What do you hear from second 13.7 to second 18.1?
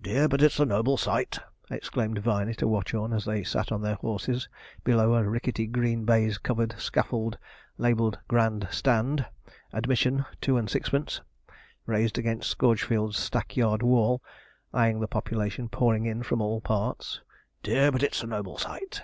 wall, eyeing the population pouring in from all parts. 'Dear, but